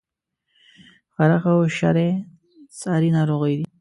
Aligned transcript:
خارښت 1.13 1.45
او 1.51 1.59
شری 1.77 2.09
څاری 2.79 3.09
ناروغی 3.17 3.53
دي؟ 3.59 3.65